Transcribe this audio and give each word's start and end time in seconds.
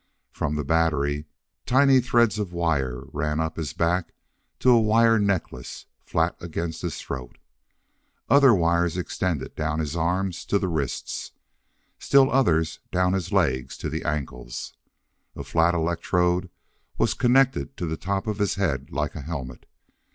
From 0.31 0.55
the 0.55 0.63
battery, 0.63 1.25
tiny 1.67 1.99
threads 2.01 2.39
of 2.39 2.51
wire 2.51 3.03
ran 3.13 3.39
up 3.39 3.55
his 3.55 3.71
back 3.71 4.13
to 4.57 4.71
a 4.71 4.81
wire 4.81 5.19
necklace 5.19 5.85
flat 5.99 6.35
against 6.41 6.81
his 6.81 6.99
throat. 6.99 7.37
Other 8.27 8.51
wires 8.51 8.97
extended 8.97 9.55
down 9.55 9.77
his 9.77 9.95
arms 9.95 10.43
to 10.45 10.57
the 10.57 10.67
wrists. 10.69 11.33
Still 11.99 12.31
others 12.31 12.79
down 12.91 13.13
his 13.13 13.31
legs 13.31 13.77
to 13.77 13.91
the 13.91 14.03
ankles. 14.03 14.73
A 15.35 15.43
flat 15.43 15.75
electrode 15.75 16.49
was 16.97 17.13
connected 17.13 17.77
to 17.77 17.85
the 17.85 17.95
top 17.95 18.25
of 18.25 18.39
his 18.39 18.55
head 18.55 18.91
like 18.91 19.13
a 19.13 19.21
helmet. 19.21 19.67